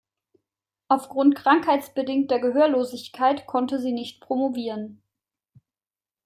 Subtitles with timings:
[0.87, 5.03] Aufgrund krankheitsbedingter Gehörlosigkeit konnte sie nicht promovieren.